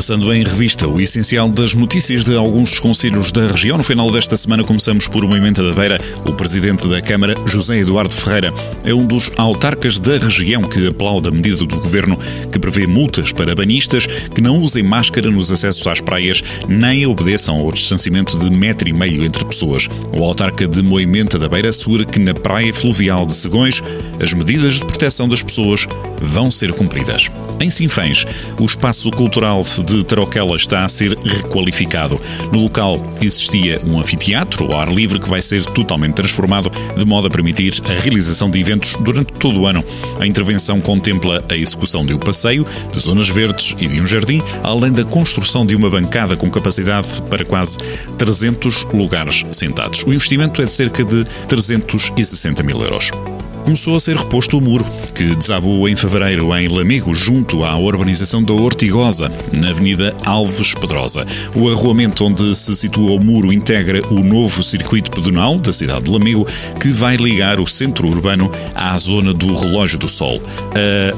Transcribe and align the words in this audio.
Passando 0.00 0.32
em 0.32 0.42
revista 0.42 0.88
o 0.88 0.98
essencial 0.98 1.46
das 1.46 1.74
notícias 1.74 2.24
de 2.24 2.34
alguns 2.34 2.70
dos 2.70 2.80
conselhos 2.80 3.30
da 3.30 3.46
região, 3.46 3.76
no 3.76 3.84
final 3.84 4.10
desta 4.10 4.34
semana 4.34 4.64
começamos 4.64 5.06
por 5.06 5.26
uma 5.26 5.36
emenda 5.36 5.62
da 5.62 5.74
Beira. 5.78 6.00
O 6.24 6.32
presidente 6.32 6.88
da 6.88 7.02
Câmara, 7.02 7.34
José 7.44 7.80
Eduardo 7.80 8.14
Ferreira, 8.14 8.50
é 8.82 8.94
um 8.94 9.06
dos 9.06 9.30
autarcas 9.36 9.98
da 9.98 10.16
região 10.16 10.62
que 10.62 10.86
aplaude 10.86 11.28
a 11.28 11.30
medida 11.30 11.66
do 11.66 11.76
governo 11.76 12.18
que 12.50 12.58
prevê 12.58 12.86
multas 12.86 13.30
para 13.30 13.54
banhistas 13.54 14.06
que 14.06 14.40
não 14.40 14.62
usem 14.62 14.82
máscara 14.82 15.30
nos 15.30 15.52
acessos 15.52 15.86
às 15.86 16.00
praias 16.00 16.42
nem 16.66 17.04
obedeçam 17.04 17.58
ao 17.58 17.70
distanciamento 17.70 18.38
de 18.38 18.48
metro 18.48 18.88
e 18.88 18.94
meio 18.94 19.22
entre 19.22 19.44
pessoas. 19.44 19.86
O 20.14 20.24
autarca 20.24 20.66
de 20.66 20.80
Moimenta 20.80 21.38
da 21.38 21.46
Beira 21.46 21.68
assegura 21.68 22.06
que 22.06 22.18
na 22.18 22.32
praia 22.32 22.72
fluvial 22.72 23.26
de 23.26 23.34
Segões 23.34 23.82
as 24.18 24.32
medidas 24.32 24.76
de 24.76 24.86
proteção 24.86 25.28
das 25.28 25.42
pessoas 25.42 25.86
vão 26.20 26.50
ser 26.50 26.72
cumpridas. 26.72 27.28
Em 27.60 27.70
Sinfãs, 27.70 28.24
o 28.58 28.64
espaço 28.64 29.10
cultural 29.10 29.62
de 29.84 30.04
Tarouquela 30.04 30.56
está 30.56 30.84
a 30.84 30.88
ser 30.88 31.16
requalificado. 31.18 32.20
No 32.52 32.62
local 32.62 33.00
existia 33.20 33.80
um 33.84 33.98
anfiteatro 33.98 34.72
ao 34.72 34.80
ar 34.80 34.92
livre 34.92 35.18
que 35.18 35.28
vai 35.28 35.42
ser 35.42 35.64
totalmente 35.64 36.14
transformado 36.14 36.70
de 36.96 37.04
modo 37.04 37.26
a 37.26 37.30
permitir 37.30 37.74
a 37.84 38.00
realização 38.00 38.50
de 38.50 38.60
eventos 38.60 38.94
durante 39.00 39.32
todo 39.34 39.60
o 39.60 39.66
ano. 39.66 39.84
A 40.18 40.26
intervenção 40.26 40.80
contempla 40.80 41.42
a 41.48 41.56
execução 41.56 42.04
de 42.04 42.14
um 42.14 42.18
passeio, 42.18 42.66
de 42.92 43.00
zonas 43.00 43.28
verdes 43.28 43.74
e 43.78 43.86
de 43.86 44.00
um 44.00 44.06
jardim, 44.06 44.42
além 44.62 44.92
da 44.92 45.04
construção 45.04 45.64
de 45.64 45.74
uma 45.74 45.90
bancada 45.90 46.36
com 46.36 46.50
capacidade 46.50 47.22
para 47.22 47.44
quase 47.44 47.78
300 48.18 48.84
lugares 48.92 49.44
sentados. 49.52 50.04
O 50.04 50.12
investimento 50.12 50.60
é 50.62 50.64
de 50.64 50.72
cerca 50.72 51.04
de 51.04 51.24
360 51.46 52.62
mil 52.62 52.82
euros 52.82 53.10
começou 53.64 53.96
a 53.96 54.00
ser 54.00 54.16
reposto 54.16 54.58
o 54.58 54.60
muro, 54.60 54.84
que 55.14 55.34
desabou 55.34 55.88
em 55.88 55.96
fevereiro 55.96 56.54
em 56.56 56.68
Lamego, 56.68 57.14
junto 57.14 57.64
à 57.64 57.76
urbanização 57.76 58.42
da 58.42 58.52
Ortigosa, 58.52 59.30
na 59.52 59.70
Avenida 59.70 60.14
Alves 60.24 60.74
Pedrosa. 60.74 61.26
O 61.54 61.68
arruamento 61.68 62.24
onde 62.24 62.54
se 62.54 62.74
situa 62.74 63.12
o 63.12 63.24
muro 63.24 63.52
integra 63.52 64.02
o 64.08 64.20
novo 64.20 64.62
circuito 64.62 65.10
pedonal 65.10 65.58
da 65.58 65.72
cidade 65.72 66.04
de 66.04 66.10
Lamego, 66.10 66.46
que 66.80 66.88
vai 66.88 67.16
ligar 67.16 67.60
o 67.60 67.66
centro 67.66 68.08
urbano 68.08 68.50
à 68.74 68.96
zona 68.98 69.32
do 69.32 69.54
Relógio 69.54 69.98
do 69.98 70.08
Sol. 70.08 70.42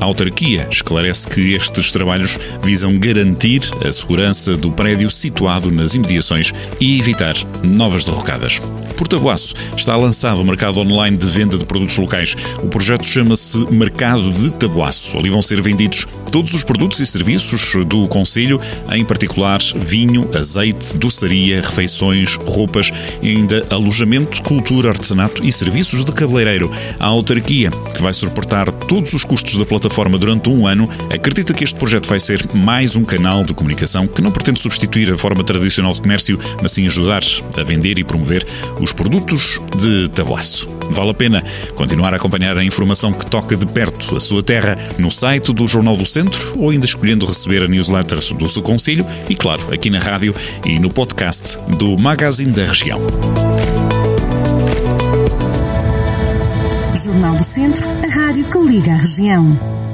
A 0.00 0.04
autarquia 0.04 0.68
esclarece 0.70 1.28
que 1.28 1.54
estes 1.54 1.92
trabalhos 1.92 2.38
visam 2.62 2.98
garantir 2.98 3.62
a 3.84 3.92
segurança 3.92 4.56
do 4.56 4.70
prédio 4.70 5.10
situado 5.10 5.70
nas 5.70 5.94
imediações 5.94 6.52
e 6.80 6.98
evitar 6.98 7.34
novas 7.62 8.04
derrocadas. 8.04 8.60
Por 8.98 9.06
Tabuaço 9.06 9.54
está 9.76 9.96
lançado 9.96 10.40
o 10.40 10.44
mercado 10.44 10.80
online 10.80 11.16
de 11.16 11.28
venda 11.28 11.56
de 11.56 11.64
produtos 11.64 11.96
locais. 11.98 12.36
O 12.60 12.66
projeto 12.66 13.04
chama-se 13.04 13.64
Mercado 13.72 14.32
de 14.32 14.50
Tabuaço. 14.50 15.16
Ali 15.16 15.30
vão 15.30 15.40
ser 15.40 15.62
vendidos 15.62 16.04
todos 16.30 16.54
os 16.54 16.62
produtos 16.62 17.00
e 17.00 17.06
serviços 17.06 17.74
do 17.86 18.06
Conselho, 18.08 18.60
em 18.92 19.04
particular 19.04 19.60
vinho, 19.74 20.28
azeite, 20.36 20.96
doçaria, 20.96 21.60
refeições, 21.60 22.36
roupas 22.36 22.90
ainda 23.22 23.64
alojamento, 23.70 24.42
cultura, 24.42 24.90
artesanato 24.90 25.44
e 25.44 25.52
serviços 25.52 26.04
de 26.04 26.12
cabeleireiro. 26.12 26.70
A 26.98 27.06
autarquia, 27.06 27.70
que 27.94 28.02
vai 28.02 28.12
suportar 28.12 28.70
todos 28.70 29.12
os 29.14 29.24
custos 29.24 29.56
da 29.56 29.66
plataforma 29.66 30.18
durante 30.18 30.48
um 30.48 30.66
ano, 30.66 30.88
acredita 31.10 31.54
que 31.54 31.64
este 31.64 31.76
projeto 31.76 32.08
vai 32.08 32.20
ser 32.20 32.44
mais 32.54 32.96
um 32.96 33.04
canal 33.04 33.44
de 33.44 33.54
comunicação 33.54 34.06
que 34.06 34.22
não 34.22 34.30
pretende 34.30 34.60
substituir 34.60 35.12
a 35.12 35.18
forma 35.18 35.42
tradicional 35.42 35.92
de 35.92 36.00
comércio, 36.00 36.38
mas 36.62 36.72
sim 36.72 36.86
ajudar 36.86 37.22
a 37.56 37.62
vender 37.62 37.98
e 37.98 38.04
promover 38.04 38.46
os 38.80 38.92
produtos 38.92 39.60
de 39.78 40.08
Tabuaço. 40.08 40.68
Vale 40.90 41.10
a 41.10 41.14
pena 41.14 41.44
continuar 41.74 42.12
a 42.14 42.16
acompanhar 42.16 42.56
a 42.56 42.64
informação 42.64 43.12
que 43.12 43.26
toca 43.26 43.56
de 43.56 43.66
perto 43.66 44.16
a 44.16 44.20
sua 44.20 44.42
terra 44.42 44.78
no 44.98 45.10
site 45.10 45.52
do 45.52 45.66
Jornal 45.66 45.96
do 45.96 46.06
Centro 46.18 46.58
ou 46.58 46.70
ainda 46.70 46.84
escolhendo 46.84 47.24
receber 47.24 47.62
a 47.62 47.68
newsletter 47.68 48.18
do 48.34 48.48
seu 48.48 48.60
conselho 48.60 49.06
e, 49.28 49.36
claro, 49.36 49.72
aqui 49.72 49.88
na 49.88 50.00
rádio 50.00 50.34
e 50.64 50.76
no 50.76 50.92
podcast 50.92 51.56
do 51.78 51.96
Magazine 51.96 52.50
da 52.50 52.64
Região. 52.64 52.98
Jornal 57.04 57.36
do 57.36 57.44
Centro, 57.44 57.86
a 57.88 58.12
rádio 58.12 58.50
que 58.50 58.58
liga 58.58 58.94
a 58.94 58.96
região. 58.96 59.87